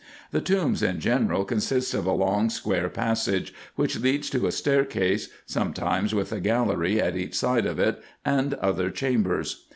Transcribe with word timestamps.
The 0.31 0.41
tombs 0.41 0.81
in 0.81 0.99
general 0.99 1.45
consist 1.45 1.93
of 1.93 2.07
a 2.07 2.11
long 2.11 2.49
square 2.49 2.89
passage, 2.89 3.53
which 3.75 3.99
leads 3.99 4.31
to 4.31 4.47
a 4.47 4.51
staircase, 4.51 5.29
sometimes 5.45 6.15
with 6.15 6.31
a 6.31 6.39
gallery 6.39 6.99
at 6.99 7.15
each 7.15 7.35
side 7.35 7.67
of 7.67 7.77
it, 7.77 8.01
and 8.25 8.55
other 8.55 8.89
chambers. 8.89 9.67